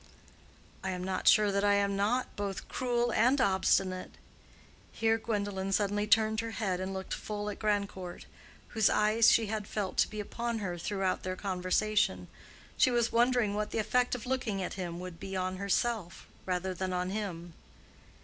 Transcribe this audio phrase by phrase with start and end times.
[0.83, 4.09] "I am not sure that I am not both cruel and obstinate."
[4.91, 8.25] Here Gwendolen suddenly turned her head and looked full at Grandcourt,
[8.69, 12.29] whose eyes she had felt to be upon her throughout their conversation.
[12.77, 16.73] She was wondering what the effect of looking at him would be on herself rather
[16.73, 17.53] than on him.